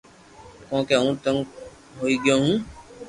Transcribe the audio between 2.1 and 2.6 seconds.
گيو ھون